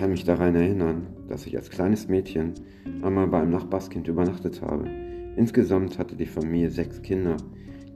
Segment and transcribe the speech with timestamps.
[0.00, 2.54] kann mich daran erinnern, dass ich als kleines Mädchen
[3.02, 4.88] einmal bei einem Nachbarskind übernachtet habe.
[5.36, 7.36] Insgesamt hatte die Familie sechs Kinder.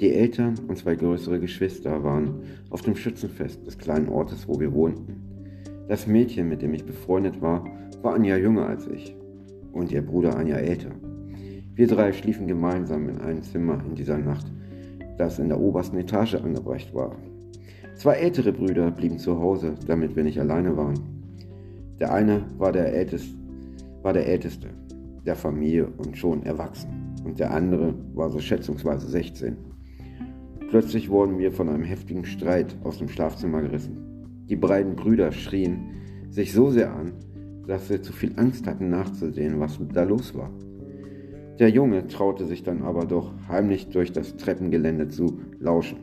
[0.00, 4.74] Die Eltern und zwei größere Geschwister waren auf dem Schützenfest des kleinen Ortes, wo wir
[4.74, 5.16] wohnten.
[5.88, 7.64] Das Mädchen, mit dem ich befreundet war,
[8.02, 9.16] war ein Jahr jünger als ich
[9.72, 10.90] und ihr Bruder ein Jahr älter.
[11.74, 14.52] Wir drei schliefen gemeinsam in einem Zimmer in dieser Nacht,
[15.16, 17.16] das in der obersten Etage angebracht war.
[17.94, 21.23] Zwei ältere Brüder blieben zu Hause, damit wir nicht alleine waren.
[22.00, 23.34] Der eine war der Älteste,
[24.02, 24.68] war der Älteste
[25.24, 29.56] der Familie und schon erwachsen, und der andere war so schätzungsweise 16.
[30.68, 34.44] Plötzlich wurden wir von einem heftigen Streit aus dem Schlafzimmer gerissen.
[34.48, 35.78] Die beiden Brüder schrien
[36.30, 37.12] sich so sehr an,
[37.66, 40.50] dass wir zu viel Angst hatten nachzusehen, was da los war.
[41.58, 45.98] Der Junge traute sich dann aber doch heimlich durch das Treppengelände zu lauschen.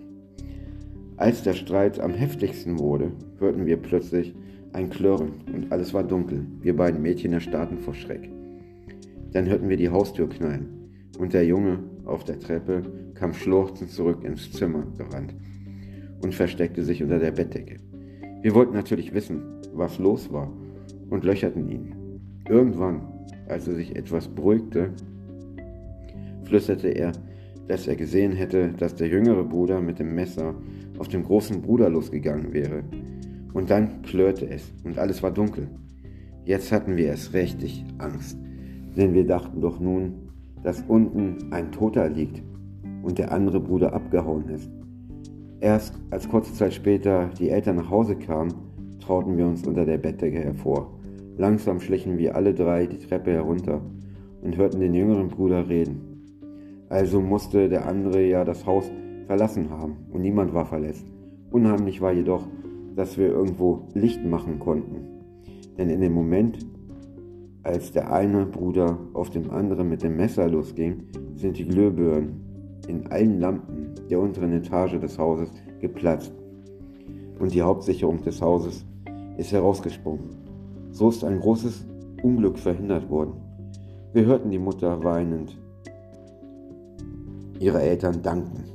[1.17, 4.33] Als der Streit am heftigsten wurde, hörten wir plötzlich
[4.73, 6.45] ein Klirren und alles war dunkel.
[6.61, 8.29] Wir beiden Mädchen erstarrten vor Schreck.
[9.33, 10.67] Dann hörten wir die Haustür knallen
[11.17, 12.83] und der Junge auf der Treppe
[13.13, 15.35] kam schluchzend zurück ins Zimmer gerannt
[16.21, 17.77] und versteckte sich unter der Bettdecke.
[18.41, 19.41] Wir wollten natürlich wissen,
[19.73, 20.51] was los war
[21.09, 21.95] und löcherten ihn.
[22.49, 23.01] Irgendwann,
[23.47, 24.89] als er sich etwas beruhigte,
[26.43, 27.11] flüsterte er,
[27.67, 30.55] dass er gesehen hätte, dass der jüngere Bruder mit dem Messer
[30.97, 32.83] auf den großen Bruder losgegangen wäre.
[33.53, 35.67] Und dann klirrte es und alles war dunkel.
[36.45, 38.37] Jetzt hatten wir es richtig Angst,
[38.97, 40.29] denn wir dachten doch nun,
[40.63, 42.41] dass unten ein Toter liegt
[43.03, 44.69] und der andere Bruder abgehauen ist.
[45.59, 48.53] Erst als kurze Zeit später die Eltern nach Hause kamen,
[48.99, 50.97] trauten wir uns unter der Bettdecke hervor.
[51.37, 53.81] Langsam schlichen wir alle drei die Treppe herunter
[54.41, 56.01] und hörten den jüngeren Bruder reden.
[56.89, 58.91] Also musste der andere ja das Haus
[59.27, 61.05] verlassen haben und niemand war verletzt.
[61.51, 62.47] Unheimlich war jedoch,
[62.95, 65.07] dass wir irgendwo Licht machen konnten.
[65.77, 66.59] Denn in dem Moment,
[67.63, 71.03] als der eine Bruder auf dem anderen mit dem Messer losging,
[71.35, 72.41] sind die Glühbirnen
[72.87, 76.33] in allen Lampen der unteren Etage des Hauses geplatzt
[77.39, 78.85] und die Hauptsicherung des Hauses
[79.37, 80.29] ist herausgesprungen.
[80.91, 81.85] So ist ein großes
[82.21, 83.33] Unglück verhindert worden.
[84.13, 85.57] Wir hörten die Mutter weinend
[87.59, 88.65] ihre Eltern danken,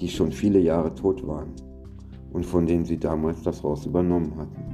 [0.00, 1.52] die schon viele Jahre tot waren
[2.32, 4.71] und von denen sie damals das Haus übernommen hatten.